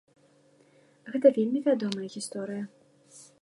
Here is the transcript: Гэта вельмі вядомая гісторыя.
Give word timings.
Гэта 1.15 1.27
вельмі 1.37 1.59
вядомая 1.67 2.07
гісторыя. 2.15 2.63